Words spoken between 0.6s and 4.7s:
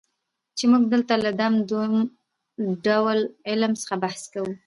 موږ دلته له دغه دووم ډول علم څخه بحث کوو.